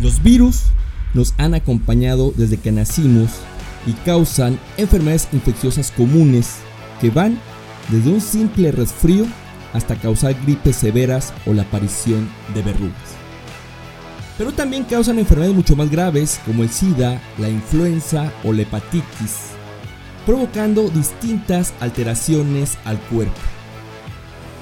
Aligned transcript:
Los 0.00 0.22
virus 0.22 0.62
nos 1.12 1.34
han 1.36 1.54
acompañado 1.54 2.32
desde 2.34 2.56
que 2.56 2.72
nacimos 2.72 3.30
y 3.86 3.92
causan 3.92 4.58
enfermedades 4.78 5.28
infecciosas 5.32 5.90
comunes 5.90 6.56
que 7.00 7.10
van 7.10 7.38
desde 7.90 8.10
un 8.10 8.20
simple 8.22 8.72
resfrío 8.72 9.26
hasta 9.74 9.96
causar 9.96 10.34
gripes 10.42 10.76
severas 10.76 11.34
o 11.44 11.52
la 11.52 11.62
aparición 11.62 12.28
de 12.54 12.62
verrugas. 12.62 13.20
Pero 14.38 14.52
también 14.52 14.84
causan 14.84 15.18
enfermedades 15.18 15.54
mucho 15.54 15.76
más 15.76 15.90
graves 15.90 16.40
como 16.46 16.62
el 16.62 16.70
SIDA, 16.70 17.20
la 17.36 17.50
influenza 17.50 18.32
o 18.42 18.54
la 18.54 18.62
hepatitis, 18.62 19.50
provocando 20.24 20.88
distintas 20.88 21.74
alteraciones 21.78 22.78
al 22.84 22.98
cuerpo. 23.00 23.59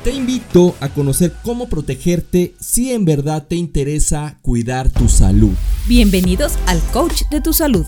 Te 0.09 0.15
invito 0.15 0.75
a 0.81 0.89
conocer 0.89 1.35
cómo 1.43 1.69
protegerte 1.69 2.55
si 2.59 2.93
en 2.93 3.05
verdad 3.05 3.47
te 3.47 3.57
interesa 3.57 4.39
cuidar 4.41 4.89
tu 4.89 5.07
salud. 5.07 5.53
Bienvenidos 5.87 6.55
al 6.65 6.81
Coach 6.95 7.25
de 7.31 7.43
tu 7.43 7.53
Salud, 7.53 7.85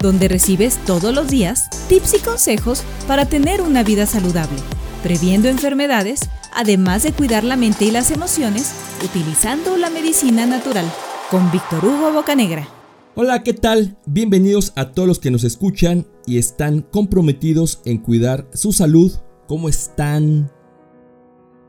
donde 0.00 0.26
recibes 0.26 0.84
todos 0.84 1.14
los 1.14 1.28
días 1.28 1.70
tips 1.88 2.14
y 2.14 2.18
consejos 2.24 2.82
para 3.06 3.26
tener 3.26 3.60
una 3.62 3.84
vida 3.84 4.06
saludable, 4.06 4.58
previendo 5.04 5.46
enfermedades, 5.46 6.28
además 6.52 7.04
de 7.04 7.12
cuidar 7.12 7.44
la 7.44 7.54
mente 7.54 7.84
y 7.84 7.92
las 7.92 8.10
emociones 8.10 8.72
utilizando 9.04 9.76
la 9.76 9.90
medicina 9.90 10.46
natural, 10.46 10.92
con 11.30 11.52
Víctor 11.52 11.84
Hugo 11.84 12.12
Bocanegra. 12.12 12.68
Hola, 13.14 13.44
¿qué 13.44 13.54
tal? 13.54 13.96
Bienvenidos 14.06 14.72
a 14.74 14.90
todos 14.90 15.06
los 15.06 15.20
que 15.20 15.30
nos 15.30 15.44
escuchan 15.44 16.04
y 16.26 16.38
están 16.38 16.80
comprometidos 16.80 17.80
en 17.84 17.98
cuidar 17.98 18.48
su 18.54 18.72
salud. 18.72 19.12
¿Cómo 19.46 19.68
están? 19.68 20.50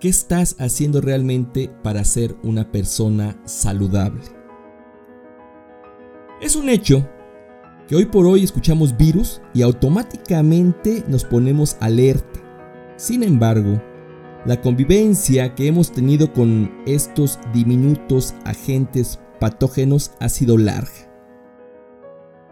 ¿Qué 0.02 0.10
estás 0.10 0.56
haciendo 0.58 1.00
realmente 1.00 1.70
para 1.84 2.04
ser 2.04 2.36
una 2.42 2.72
persona 2.72 3.40
saludable? 3.46 4.24
Es 6.42 6.56
un 6.56 6.70
hecho 6.70 7.08
que 7.88 7.96
hoy 7.96 8.06
por 8.06 8.26
hoy 8.26 8.44
escuchamos 8.44 8.98
virus 8.98 9.44
y 9.54 9.62
automáticamente 9.62 11.04
nos 11.08 11.24
ponemos 11.24 11.78
alerta. 11.82 12.40
Sin 12.98 13.22
embargo, 13.22 13.80
la 14.48 14.60
convivencia 14.60 15.54
que 15.54 15.68
hemos 15.68 15.92
tenido 15.92 16.34
con 16.34 16.72
estos 16.88 17.38
diminutos 17.54 18.34
agentes 18.44 19.20
patógenos 19.40 20.14
ha 20.20 20.30
sido 20.30 20.58
larga. 20.58 21.14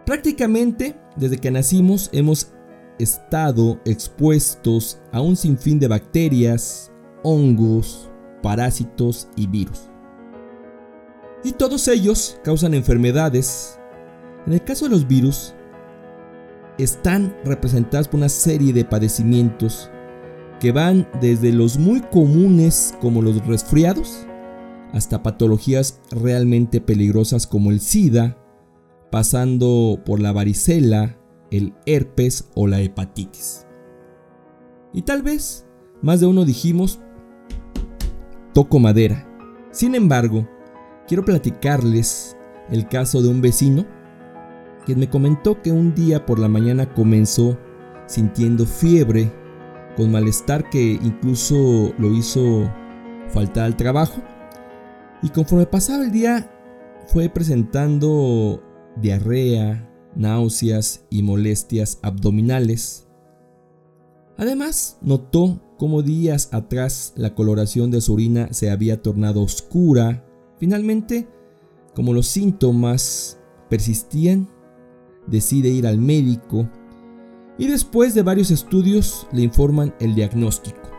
Prácticamente 0.06 0.94
desde 1.16 1.38
que 1.38 1.50
nacimos 1.50 2.10
hemos 2.12 2.52
estado 3.00 3.80
expuestos 3.84 5.00
a 5.10 5.20
un 5.20 5.34
sinfín 5.34 5.80
de 5.80 5.88
bacterias, 5.88 6.89
hongos, 7.22 8.10
parásitos 8.42 9.28
y 9.36 9.46
virus. 9.46 9.90
Y 11.44 11.52
todos 11.52 11.88
ellos 11.88 12.38
causan 12.44 12.74
enfermedades. 12.74 13.78
En 14.46 14.52
el 14.52 14.62
caso 14.64 14.86
de 14.86 14.90
los 14.90 15.06
virus, 15.06 15.54
están 16.78 17.36
representados 17.44 18.08
por 18.08 18.18
una 18.18 18.28
serie 18.28 18.72
de 18.72 18.84
padecimientos 18.84 19.90
que 20.60 20.72
van 20.72 21.08
desde 21.20 21.52
los 21.52 21.78
muy 21.78 22.00
comunes 22.00 22.94
como 23.00 23.22
los 23.22 23.46
resfriados 23.46 24.26
hasta 24.92 25.22
patologías 25.22 26.00
realmente 26.10 26.80
peligrosas 26.80 27.46
como 27.46 27.70
el 27.70 27.80
SIDA, 27.80 28.36
pasando 29.10 30.00
por 30.04 30.20
la 30.20 30.32
varicela, 30.32 31.18
el 31.50 31.74
herpes 31.86 32.48
o 32.54 32.66
la 32.66 32.80
hepatitis. 32.80 33.66
Y 34.92 35.02
tal 35.02 35.22
vez 35.22 35.66
más 36.02 36.20
de 36.20 36.26
uno 36.26 36.44
dijimos, 36.44 37.00
toco 38.52 38.78
madera. 38.78 39.26
Sin 39.70 39.94
embargo, 39.94 40.48
quiero 41.06 41.24
platicarles 41.24 42.36
el 42.70 42.88
caso 42.88 43.22
de 43.22 43.28
un 43.28 43.40
vecino 43.40 43.86
quien 44.84 44.98
me 44.98 45.10
comentó 45.10 45.60
que 45.60 45.72
un 45.72 45.94
día 45.94 46.24
por 46.24 46.38
la 46.38 46.48
mañana 46.48 46.92
comenzó 46.92 47.58
sintiendo 48.06 48.66
fiebre, 48.66 49.30
con 49.96 50.10
malestar 50.10 50.68
que 50.70 50.92
incluso 50.92 51.92
lo 51.98 52.08
hizo 52.14 52.70
faltar 53.28 53.64
al 53.64 53.76
trabajo. 53.76 54.20
Y 55.22 55.28
conforme 55.28 55.66
pasaba 55.66 56.04
el 56.04 56.10
día 56.10 56.50
fue 57.06 57.28
presentando 57.28 58.62
diarrea, 58.96 59.88
náuseas 60.14 61.04
y 61.10 61.22
molestias 61.22 61.98
abdominales. 62.02 63.06
Además, 64.36 64.98
notó 65.02 65.60
como 65.80 66.02
días 66.02 66.50
atrás 66.52 67.14
la 67.16 67.34
coloración 67.34 67.90
de 67.90 68.02
su 68.02 68.12
orina 68.12 68.52
se 68.52 68.70
había 68.70 69.00
tornado 69.00 69.40
oscura. 69.40 70.26
Finalmente, 70.58 71.26
como 71.94 72.12
los 72.12 72.26
síntomas 72.26 73.40
persistían, 73.70 74.46
decide 75.26 75.70
ir 75.70 75.86
al 75.86 75.96
médico 75.96 76.68
y 77.56 77.66
después 77.66 78.12
de 78.12 78.22
varios 78.22 78.50
estudios 78.50 79.26
le 79.32 79.40
informan 79.40 79.94
el 80.00 80.14
diagnóstico. 80.14 80.90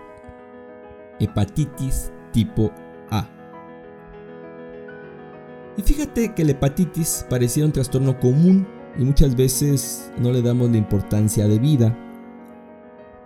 Hepatitis 1.20 2.12
tipo 2.34 2.72
A. 3.12 3.30
Y 5.78 5.84
fíjate 5.84 6.34
que 6.34 6.44
la 6.44 6.54
hepatitis 6.54 7.24
parecía 7.30 7.66
un 7.66 7.72
trastorno 7.72 8.20
común 8.20 8.68
y 8.98 9.04
muchas 9.04 9.36
veces 9.36 10.12
no 10.18 10.32
le 10.32 10.42
damos 10.42 10.72
la 10.72 10.78
importancia 10.78 11.48
de 11.48 11.60
vida. 11.60 12.11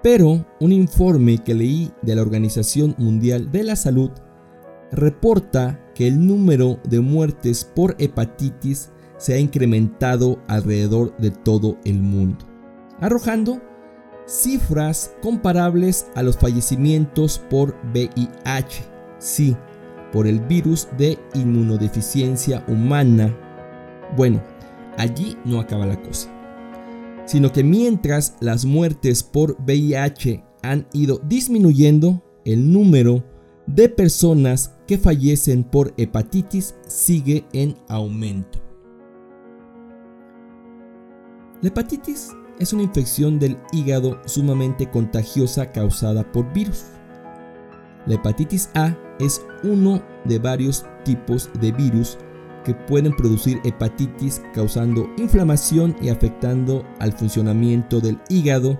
Pero 0.05 0.45
un 0.59 0.71
informe 0.71 1.39
que 1.39 1.55
leí 1.55 1.91
de 2.03 2.13
la 2.13 2.21
Organización 2.21 2.93
Mundial 2.99 3.51
de 3.51 3.63
la 3.63 3.75
Salud 3.75 4.11
reporta 4.91 5.83
que 5.95 6.05
el 6.05 6.27
número 6.27 6.79
de 6.87 6.99
muertes 6.99 7.65
por 7.65 7.95
hepatitis 7.97 8.91
se 9.17 9.33
ha 9.33 9.39
incrementado 9.39 10.37
alrededor 10.47 11.17
de 11.17 11.31
todo 11.31 11.79
el 11.85 12.03
mundo, 12.03 12.45
arrojando 13.01 13.59
cifras 14.27 15.11
comparables 15.23 16.05
a 16.13 16.21
los 16.21 16.37
fallecimientos 16.37 17.39
por 17.49 17.75
VIH, 17.91 18.83
sí, 19.17 19.57
por 20.13 20.27
el 20.27 20.39
virus 20.39 20.87
de 20.99 21.17
inmunodeficiencia 21.33 22.63
humana. 22.67 23.35
Bueno, 24.15 24.39
allí 24.99 25.35
no 25.45 25.59
acaba 25.59 25.87
la 25.87 25.99
cosa 25.99 26.34
sino 27.25 27.51
que 27.51 27.63
mientras 27.63 28.35
las 28.39 28.65
muertes 28.65 29.23
por 29.23 29.57
VIH 29.61 30.43
han 30.61 30.87
ido 30.93 31.19
disminuyendo, 31.27 32.23
el 32.45 32.71
número 32.71 33.23
de 33.67 33.89
personas 33.89 34.75
que 34.87 34.97
fallecen 34.97 35.63
por 35.63 35.93
hepatitis 35.97 36.75
sigue 36.87 37.45
en 37.53 37.75
aumento. 37.87 38.59
La 41.61 41.69
hepatitis 41.69 42.29
es 42.59 42.73
una 42.73 42.83
infección 42.83 43.39
del 43.39 43.57
hígado 43.71 44.21
sumamente 44.25 44.89
contagiosa 44.89 45.71
causada 45.71 46.31
por 46.31 46.51
virus. 46.53 46.85
La 48.05 48.15
hepatitis 48.15 48.69
A 48.75 48.95
es 49.19 49.41
uno 49.63 50.03
de 50.25 50.37
varios 50.37 50.85
tipos 51.03 51.49
de 51.59 51.71
virus 51.71 52.17
que 52.65 52.73
pueden 52.73 53.15
producir 53.15 53.61
hepatitis 53.63 54.41
causando 54.53 55.07
inflamación 55.17 55.95
y 56.01 56.09
afectando 56.09 56.83
al 56.99 57.13
funcionamiento 57.13 58.01
del 58.01 58.19
hígado, 58.27 58.77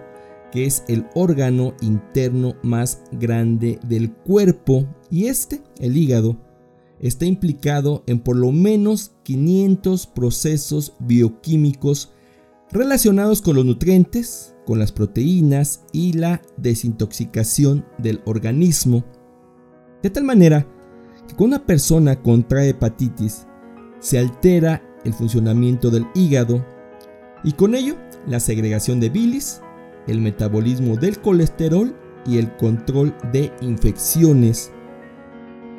que 0.51 0.65
es 0.65 0.83
el 0.89 1.05
órgano 1.13 1.73
interno 1.81 2.55
más 2.63 3.03
grande 3.13 3.79
del 3.87 4.11
cuerpo. 4.11 4.85
Y 5.09 5.27
este, 5.27 5.61
el 5.79 5.95
hígado, 5.95 6.37
está 6.99 7.25
implicado 7.25 8.03
en 8.07 8.19
por 8.19 8.35
lo 8.35 8.51
menos 8.51 9.11
500 9.23 10.07
procesos 10.07 10.93
bioquímicos 10.99 12.11
relacionados 12.71 13.41
con 13.41 13.55
los 13.55 13.65
nutrientes, 13.65 14.55
con 14.65 14.79
las 14.79 14.91
proteínas 14.91 15.83
y 15.91 16.13
la 16.13 16.41
desintoxicación 16.57 17.85
del 17.97 18.21
organismo. 18.25 19.03
De 20.01 20.09
tal 20.09 20.23
manera 20.23 20.67
que 21.27 21.35
cuando 21.35 21.57
una 21.57 21.65
persona 21.65 22.21
contrae 22.21 22.69
hepatitis, 22.69 23.47
se 24.05 24.19
altera 24.19 24.83
el 25.03 25.15
funcionamiento 25.15 25.89
del 25.89 26.05
hígado 26.13 26.63
y 27.43 27.53
con 27.53 27.73
ello 27.73 27.95
la 28.27 28.39
segregación 28.39 28.99
de 28.99 29.09
bilis, 29.09 29.61
el 30.05 30.21
metabolismo 30.21 30.95
del 30.95 31.19
colesterol 31.19 31.95
y 32.23 32.37
el 32.37 32.55
control 32.55 33.15
de 33.33 33.51
infecciones. 33.61 34.71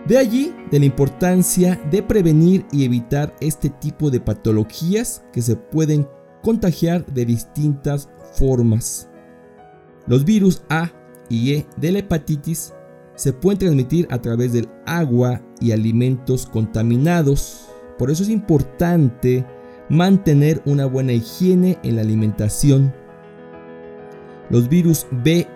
De 0.08 0.18
allí 0.18 0.52
de 0.72 0.80
la 0.80 0.86
importancia 0.86 1.80
de 1.88 2.02
prevenir 2.02 2.66
y 2.72 2.84
evitar 2.84 3.32
este 3.40 3.70
tipo 3.70 4.10
de 4.10 4.18
patologías 4.18 5.22
que 5.32 5.40
se 5.40 5.54
pueden 5.54 6.08
contagiar 6.42 7.06
de 7.06 7.26
distintas 7.26 8.08
formas. 8.32 9.08
Los 10.08 10.24
virus 10.24 10.64
A 10.68 10.90
y 11.28 11.52
E 11.52 11.66
de 11.76 11.92
la 11.92 12.00
hepatitis 12.00 12.74
se 13.14 13.32
pueden 13.32 13.60
transmitir 13.60 14.08
a 14.10 14.20
través 14.20 14.52
del 14.52 14.68
agua 14.84 15.42
y 15.60 15.70
alimentos 15.70 16.44
contaminados, 16.46 17.65
por 17.98 18.10
eso 18.10 18.22
es 18.22 18.28
importante 18.28 19.44
mantener 19.88 20.62
una 20.66 20.86
buena 20.86 21.12
higiene 21.12 21.78
en 21.82 21.96
la 21.96 22.02
alimentación. 22.02 22.92
Los 24.50 24.68
virus 24.68 25.06
B 25.10 25.46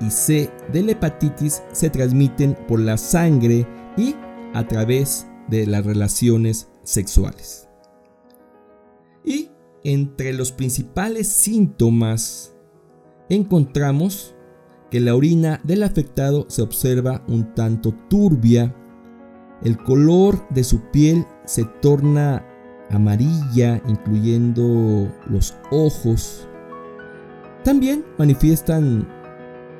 y 0.00 0.10
C 0.10 0.50
de 0.72 0.82
la 0.82 0.92
hepatitis 0.92 1.62
se 1.72 1.90
transmiten 1.90 2.56
por 2.68 2.80
la 2.80 2.96
sangre 2.96 3.66
y 3.96 4.14
a 4.54 4.66
través 4.66 5.26
de 5.48 5.66
las 5.66 5.84
relaciones 5.84 6.68
sexuales. 6.82 7.68
Y 9.24 9.50
entre 9.84 10.32
los 10.32 10.52
principales 10.52 11.28
síntomas 11.28 12.54
encontramos 13.28 14.34
que 14.90 15.00
la 15.00 15.14
orina 15.14 15.60
del 15.62 15.82
afectado 15.82 16.46
se 16.48 16.62
observa 16.62 17.24
un 17.28 17.54
tanto 17.54 17.94
turbia, 18.08 18.74
el 19.62 19.76
color 19.78 20.48
de 20.50 20.64
su 20.64 20.90
piel 20.90 21.26
se 21.50 21.64
torna 21.64 22.46
amarilla, 22.90 23.82
incluyendo 23.88 25.12
los 25.28 25.52
ojos. 25.72 26.48
También 27.64 28.04
manifiestan 28.18 29.08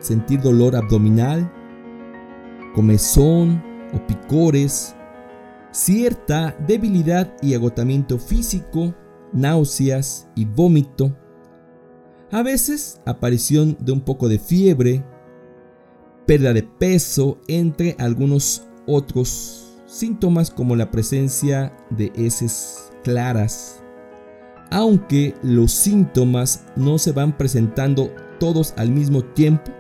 sentir 0.01 0.41
dolor 0.41 0.75
abdominal, 0.75 1.49
comezón 2.75 3.63
o 3.95 4.05
picores, 4.05 4.97
cierta 5.71 6.57
debilidad 6.67 7.37
y 7.41 7.55
agotamiento 7.55 8.19
físico, 8.19 8.93
náuseas 9.33 10.29
y 10.35 10.47
vómito, 10.47 11.17
a 12.33 12.43
veces 12.43 13.01
aparición 13.07 13.77
de 13.79 13.93
un 13.93 14.01
poco 14.01 14.29
de 14.29 14.41
fiebre, 14.41 15.05
pérdida 16.27 16.53
de 16.53 16.65
peso, 16.65 17.39
entre 17.47 17.95
algunos 18.01 18.69
otros 18.89 19.60
síntomas 19.91 20.51
como 20.51 20.77
la 20.77 20.91
presencia 20.91 21.73
de 21.91 22.13
heces 22.15 22.93
claras. 23.03 23.83
Aunque 24.71 25.35
los 25.43 25.73
síntomas 25.73 26.65
no 26.77 26.99
se 26.99 27.11
van 27.11 27.37
presentando 27.37 28.15
todos 28.39 28.73
al 28.77 28.91
mismo 28.91 29.25
tiempo, 29.25 29.73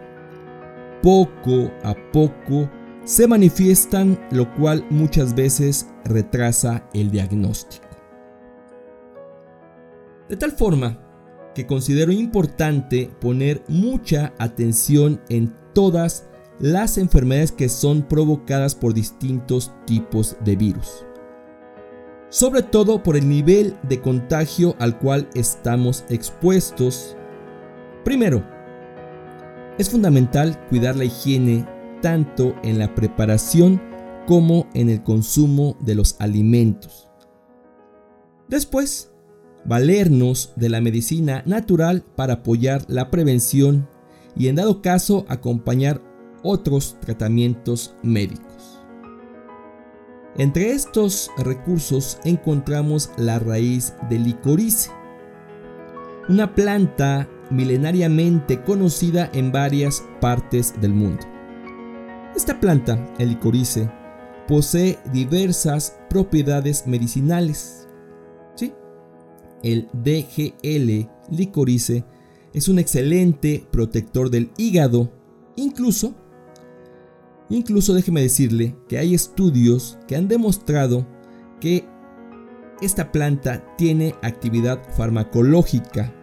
poco 1.00 1.70
a 1.84 1.94
poco 2.12 2.68
se 3.04 3.28
manifiestan, 3.28 4.18
lo 4.32 4.52
cual 4.54 4.84
muchas 4.90 5.34
veces 5.34 5.86
retrasa 6.04 6.84
el 6.92 7.10
diagnóstico. 7.10 7.86
De 10.28 10.36
tal 10.36 10.52
forma 10.52 10.98
que 11.54 11.66
considero 11.66 12.12
importante 12.12 13.10
poner 13.20 13.62
mucha 13.68 14.32
atención 14.38 15.20
en 15.28 15.54
todas 15.72 16.29
las 16.60 16.98
enfermedades 16.98 17.52
que 17.52 17.68
son 17.68 18.02
provocadas 18.02 18.74
por 18.74 18.92
distintos 18.92 19.72
tipos 19.86 20.36
de 20.44 20.56
virus. 20.56 21.04
Sobre 22.28 22.62
todo 22.62 23.02
por 23.02 23.16
el 23.16 23.28
nivel 23.28 23.76
de 23.82 24.00
contagio 24.00 24.76
al 24.78 24.98
cual 24.98 25.28
estamos 25.34 26.04
expuestos. 26.08 27.16
Primero, 28.04 28.44
es 29.78 29.90
fundamental 29.90 30.58
cuidar 30.68 30.96
la 30.96 31.04
higiene 31.04 31.66
tanto 32.02 32.54
en 32.62 32.78
la 32.78 32.94
preparación 32.94 33.80
como 34.26 34.68
en 34.74 34.90
el 34.90 35.02
consumo 35.02 35.76
de 35.80 35.94
los 35.94 36.16
alimentos. 36.20 37.10
Después, 38.48 39.10
valernos 39.64 40.52
de 40.56 40.68
la 40.68 40.80
medicina 40.80 41.42
natural 41.46 42.04
para 42.16 42.34
apoyar 42.34 42.84
la 42.88 43.10
prevención 43.10 43.88
y 44.36 44.48
en 44.48 44.56
dado 44.56 44.82
caso 44.82 45.24
acompañar 45.28 46.02
otros 46.42 46.96
tratamientos 47.00 47.94
médicos. 48.02 48.80
Entre 50.36 50.70
estos 50.70 51.30
recursos 51.38 52.18
encontramos 52.24 53.10
la 53.16 53.38
raíz 53.38 53.94
del 54.08 54.24
licorice, 54.24 54.90
una 56.28 56.54
planta 56.54 57.28
milenariamente 57.50 58.62
conocida 58.62 59.28
en 59.34 59.50
varias 59.50 60.04
partes 60.20 60.72
del 60.80 60.94
mundo. 60.94 61.26
Esta 62.36 62.60
planta, 62.60 63.12
el 63.18 63.30
licorice, 63.30 63.90
posee 64.46 64.98
diversas 65.12 65.98
propiedades 66.08 66.86
medicinales. 66.86 67.88
¿Sí? 68.54 68.72
El 69.62 69.88
DGL 69.92 71.08
licorice 71.30 72.04
es 72.52 72.68
un 72.68 72.78
excelente 72.78 73.66
protector 73.70 74.30
del 74.30 74.50
hígado. 74.56 75.10
Incluso, 75.56 76.14
incluso 77.50 77.92
déjeme 77.92 78.22
decirle 78.22 78.74
que 78.88 78.98
hay 78.98 79.14
estudios 79.14 79.98
que 80.08 80.16
han 80.16 80.28
demostrado 80.28 81.06
que 81.60 81.84
esta 82.80 83.12
planta 83.12 83.62
tiene 83.76 84.14
actividad 84.22 84.80
farmacológica. 84.96 86.14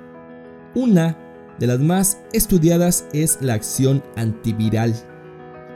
Una 0.74 1.18
de 1.60 1.68
las 1.68 1.80
más 1.80 2.20
estudiadas 2.34 3.08
es 3.14 3.38
la 3.42 3.54
acción 3.54 4.04
antiviral 4.16 4.96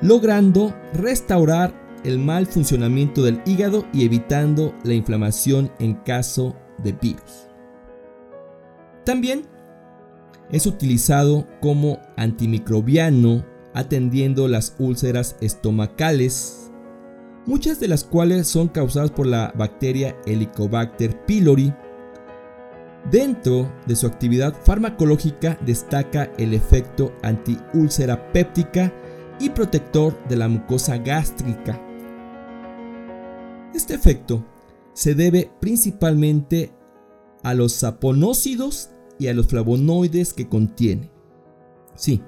logrando 0.02 0.76
restaurar 0.94 1.74
el 2.04 2.18
mal 2.18 2.48
funcionamiento 2.48 3.24
del 3.24 3.42
hígado 3.46 3.86
y 3.94 4.06
evitando 4.06 4.74
la 4.84 4.94
inflamación 4.94 5.72
en 5.80 5.94
caso 5.96 6.56
de 6.80 6.94
virus. 6.94 7.48
También 9.06 9.44
es 10.52 10.66
utilizado 10.66 11.48
como 11.62 12.00
antimicrobiano 12.18 13.46
atendiendo 13.74 14.48
las 14.48 14.76
úlceras 14.80 15.36
estomacales, 15.42 16.72
muchas 17.46 17.80
de 17.80 17.88
las 17.88 18.04
cuales 18.04 18.48
son 18.48 18.68
causadas 18.68 19.12
por 19.12 19.28
la 19.28 19.54
bacteria 19.56 20.16
Helicobacter 20.26 21.26
pylori. 21.26 21.74
Dentro 23.10 23.72
de 23.88 23.96
su 23.96 24.06
actividad 24.06 24.56
farmacológica 24.64 25.58
destaca 25.66 26.32
el 26.38 26.54
efecto 26.54 27.14
antiúlcera 27.24 28.32
péptica 28.32 28.94
y 29.40 29.50
protector 29.50 30.22
de 30.28 30.36
la 30.36 30.48
mucosa 30.48 30.98
gástrica. 30.98 31.82
Este 33.74 33.96
efecto 33.96 34.46
se 34.94 35.16
debe 35.16 35.50
principalmente 35.60 36.74
a 37.44 37.54
los 37.54 37.74
saponócidos 37.74 38.92
y 39.18 39.28
a 39.28 39.34
los 39.34 39.48
flavonoides 39.48 40.34
que 40.34 40.48
contiene. 40.48 41.10
Sí, 41.96 42.22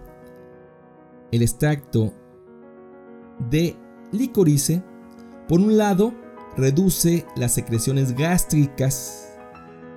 el 1.34 1.42
extracto 1.42 2.14
de 3.50 3.76
licorice, 4.12 4.84
por 5.48 5.60
un 5.60 5.78
lado, 5.78 6.14
reduce 6.56 7.26
las 7.36 7.54
secreciones 7.54 8.16
gástricas, 8.16 9.34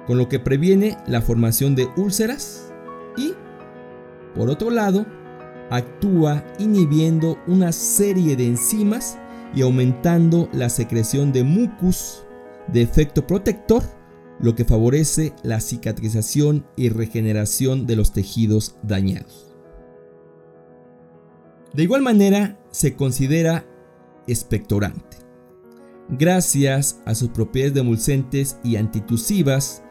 con 0.06 0.16
lo 0.16 0.30
que 0.30 0.40
previene 0.40 0.96
la 1.06 1.20
formación 1.20 1.76
de 1.76 1.88
úlceras 1.98 2.72
y, 3.18 3.34
por 4.34 4.48
otro 4.48 4.70
lado, 4.70 5.04
actúa 5.68 6.42
inhibiendo 6.58 7.36
una 7.46 7.70
serie 7.70 8.34
de 8.34 8.46
enzimas 8.46 9.18
y 9.54 9.60
aumentando 9.60 10.48
la 10.54 10.70
secreción 10.70 11.32
de 11.32 11.44
mucus 11.44 12.24
de 12.68 12.80
efecto 12.80 13.26
protector, 13.26 13.82
lo 14.40 14.54
que 14.54 14.64
favorece 14.64 15.34
la 15.42 15.60
cicatrización 15.60 16.66
y 16.76 16.88
regeneración 16.88 17.86
de 17.86 17.96
los 17.96 18.12
tejidos 18.12 18.76
dañados. 18.82 19.45
De 21.76 21.82
igual 21.82 22.00
manera, 22.00 22.58
se 22.70 22.96
considera 22.96 23.66
expectorante. 24.26 25.18
Gracias 26.08 27.02
a 27.04 27.14
sus 27.14 27.28
propiedades 27.28 27.74
demulcentes 27.74 28.56
y 28.64 28.76
antitusivas 28.76 29.82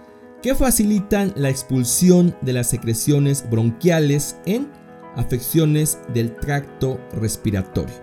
que 0.42 0.56
facilitan 0.56 1.32
la 1.36 1.52
expulsión 1.52 2.36
de 2.42 2.54
las 2.54 2.72
secreciones 2.72 3.48
bronquiales 3.52 4.36
en 4.48 4.72
afecciones 5.16 6.00
del 6.12 6.36
tracto 6.38 7.00
respiratorio. 7.14 7.96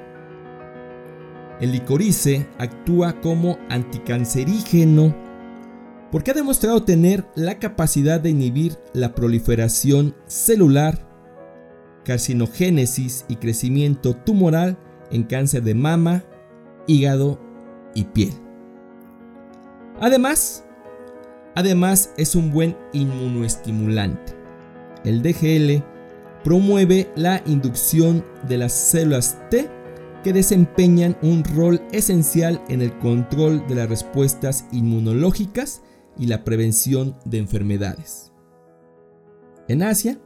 El 1.60 1.72
licorice 1.72 2.46
actúa 2.58 3.20
como 3.20 3.58
anticancerígeno 3.68 5.12
porque 6.12 6.30
ha 6.30 6.34
demostrado 6.34 6.84
tener 6.84 7.26
la 7.34 7.58
capacidad 7.58 8.20
de 8.20 8.30
inhibir 8.30 8.78
la 8.92 9.12
proliferación 9.12 10.14
celular, 10.26 11.11
carcinogénesis 12.04 13.24
y 13.28 13.36
crecimiento 13.36 14.14
tumoral 14.14 14.78
en 15.10 15.24
cáncer 15.24 15.62
de 15.62 15.74
mama, 15.74 16.24
hígado 16.86 17.38
y 17.94 18.04
piel. 18.04 18.32
Además, 20.00 20.64
además 21.54 22.12
es 22.16 22.34
un 22.34 22.50
buen 22.50 22.76
inmunoestimulante. 22.92 24.34
El 25.04 25.22
DGL 25.22 25.84
promueve 26.42 27.10
la 27.14 27.42
inducción 27.46 28.24
de 28.48 28.58
las 28.58 28.72
células 28.72 29.38
T 29.50 29.68
que 30.24 30.32
desempeñan 30.32 31.16
un 31.22 31.42
rol 31.44 31.80
esencial 31.92 32.62
en 32.68 32.80
el 32.80 32.96
control 32.98 33.66
de 33.66 33.74
las 33.74 33.88
respuestas 33.88 34.66
inmunológicas 34.72 35.82
y 36.18 36.26
la 36.26 36.44
prevención 36.44 37.16
de 37.24 37.38
enfermedades. 37.38 38.32
En 39.68 39.82
Asia, 39.82 40.20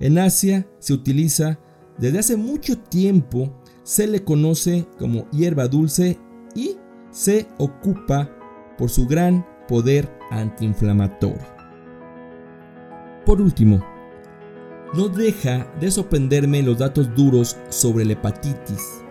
en 0.00 0.18
Asia 0.18 0.66
se 0.78 0.92
utiliza 0.92 1.58
desde 1.98 2.18
hace 2.18 2.36
mucho 2.36 2.78
tiempo, 2.78 3.62
se 3.82 4.06
le 4.06 4.22
conoce 4.22 4.86
como 4.98 5.30
hierba 5.30 5.68
dulce 5.68 6.18
y 6.54 6.76
se 7.10 7.46
ocupa 7.58 8.30
por 8.76 8.90
su 8.90 9.06
gran 9.06 9.46
poder 9.66 10.10
antiinflamatorio. 10.30 11.56
Por 13.24 13.40
último, 13.40 13.82
no 14.94 15.08
deja 15.08 15.72
de 15.80 15.90
sorprenderme 15.90 16.62
los 16.62 16.78
datos 16.78 17.14
duros 17.14 17.56
sobre 17.70 18.04
la 18.04 18.12
hepatitis. 18.12 19.02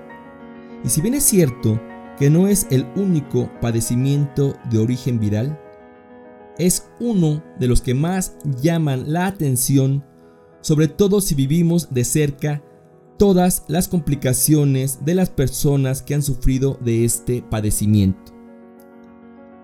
Y 0.83 0.89
si 0.89 1.01
bien 1.01 1.15
es 1.15 1.23
cierto 1.23 1.81
que 2.17 2.29
no 2.29 2.47
es 2.47 2.67
el 2.69 2.85
único 2.95 3.51
padecimiento 3.59 4.55
de 4.69 4.77
origen 4.77 5.19
viral, 5.19 5.59
es 6.57 6.89
uno 6.99 7.43
de 7.59 7.67
los 7.67 7.81
que 7.81 7.93
más 7.93 8.37
llaman 8.61 9.11
la 9.11 9.27
atención, 9.27 10.05
sobre 10.65 10.88
todo 10.88 11.22
si 11.22 11.36
vivimos 11.36 11.93
de 11.93 12.03
cerca 12.03 12.63
todas 13.19 13.65
las 13.67 13.88
complicaciones 13.88 15.05
de 15.05 15.13
las 15.13 15.29
personas 15.29 16.01
que 16.01 16.15
han 16.15 16.24
sufrido 16.24 16.79
de 16.84 17.05
este 17.05 17.43
padecimiento. 17.43 18.34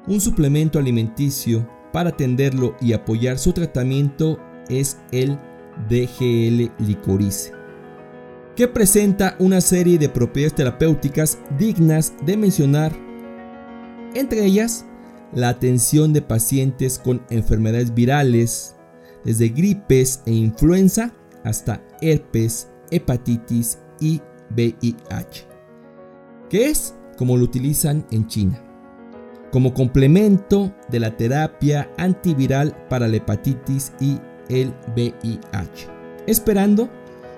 Un 0.05 0.21
suplemento 0.21 0.77
alimenticio 0.77 1.67
para 1.91 2.09
atenderlo 2.09 2.75
y 2.79 2.93
apoyar 2.93 3.39
su 3.39 3.51
tratamiento 3.51 4.37
es 4.69 4.99
el 5.11 5.39
DGL 5.89 6.71
licorice, 6.85 7.51
que 8.55 8.67
presenta 8.67 9.35
una 9.39 9.59
serie 9.59 9.97
de 9.97 10.07
propiedades 10.07 10.53
terapéuticas 10.53 11.39
dignas 11.57 12.13
de 12.27 12.37
mencionar, 12.37 12.95
entre 14.13 14.45
ellas 14.45 14.85
la 15.33 15.49
atención 15.49 16.13
de 16.13 16.21
pacientes 16.21 16.99
con 16.99 17.23
enfermedades 17.31 17.91
virales, 17.91 18.75
desde 19.23 19.49
gripes 19.49 20.21
e 20.25 20.31
influenza 20.31 21.13
hasta 21.43 21.81
herpes, 22.01 22.69
hepatitis 22.91 23.79
y 23.99 24.21
VIH, 24.55 25.47
que 26.49 26.69
es 26.69 26.95
como 27.17 27.37
lo 27.37 27.43
utilizan 27.43 28.05
en 28.11 28.27
China, 28.27 28.61
como 29.51 29.73
complemento 29.73 30.73
de 30.89 30.99
la 30.99 31.15
terapia 31.15 31.89
antiviral 31.97 32.75
para 32.89 33.07
la 33.07 33.17
hepatitis 33.17 33.93
y 33.99 34.19
el 34.49 34.73
VIH, 34.95 35.87
esperando 36.27 36.89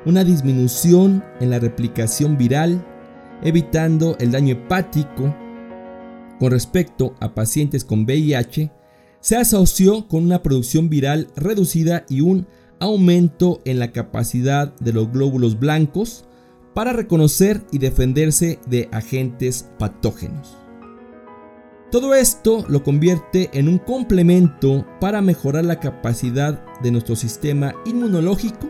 una 0.05 0.23
disminución 0.23 1.23
en 1.39 1.49
la 1.49 1.59
replicación 1.59 2.37
viral, 2.37 2.83
evitando 3.43 4.17
el 4.19 4.31
daño 4.31 4.53
hepático. 4.53 5.35
Con 6.39 6.51
respecto 6.51 7.15
a 7.19 7.33
pacientes 7.33 7.85
con 7.85 8.03
VIH, 8.03 8.69
se 9.23 9.37
asoció 9.37 10.09
con 10.09 10.25
una 10.25 10.43
producción 10.43 10.89
viral 10.89 11.29
reducida 11.37 12.05
y 12.09 12.19
un 12.19 12.45
aumento 12.81 13.61
en 13.63 13.79
la 13.79 13.93
capacidad 13.93 14.75
de 14.81 14.91
los 14.91 15.13
glóbulos 15.13 15.57
blancos 15.57 16.25
para 16.73 16.91
reconocer 16.91 17.61
y 17.71 17.77
defenderse 17.77 18.59
de 18.67 18.89
agentes 18.91 19.69
patógenos. 19.79 20.57
Todo 21.89 22.15
esto 22.15 22.65
lo 22.67 22.83
convierte 22.83 23.49
en 23.53 23.69
un 23.69 23.77
complemento 23.77 24.85
para 24.99 25.21
mejorar 25.21 25.63
la 25.63 25.79
capacidad 25.79 26.61
de 26.81 26.91
nuestro 26.91 27.15
sistema 27.15 27.73
inmunológico. 27.85 28.69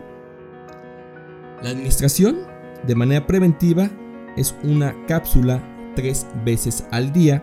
La 1.64 1.70
administración 1.70 2.38
de 2.86 2.94
manera 2.94 3.26
preventiva 3.26 3.90
es 4.36 4.54
una 4.62 4.94
cápsula 5.06 5.92
tres 5.96 6.28
veces 6.44 6.86
al 6.92 7.12
día, 7.12 7.42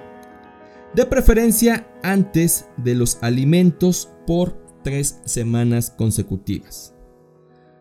de 0.93 1.05
preferencia 1.05 1.88
antes 2.03 2.67
de 2.77 2.95
los 2.95 3.17
alimentos 3.21 4.10
por 4.27 4.57
tres 4.83 5.21
semanas 5.25 5.89
consecutivas, 5.89 6.93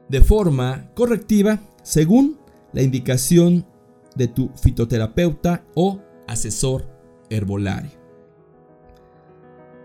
de 0.09 0.21
forma 0.21 0.91
correctiva 0.95 1.61
según 1.83 2.39
la 2.73 2.83
indicación 2.83 3.67
de 4.15 4.29
tu 4.29 4.51
fitoterapeuta 4.55 5.65
o 5.75 6.01
asesor 6.27 6.87
herbolario. 7.31 7.91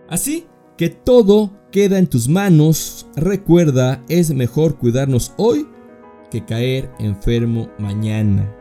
Así 0.07 0.45
que 0.77 0.89
todo 0.89 1.51
queda 1.71 1.97
en 1.97 2.07
tus 2.07 2.27
manos. 2.27 3.07
Recuerda, 3.15 4.03
es 4.09 4.33
mejor 4.33 4.77
cuidarnos 4.77 5.33
hoy 5.37 5.67
que 6.29 6.45
caer 6.45 6.91
enfermo 6.99 7.69
mañana. 7.79 8.53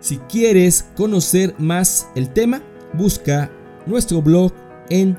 Si 0.00 0.18
quieres 0.18 0.84
conocer 0.96 1.54
más 1.58 2.08
el 2.14 2.32
tema, 2.32 2.62
busca 2.94 3.50
nuestro 3.86 4.22
blog 4.22 4.52
en 4.90 5.18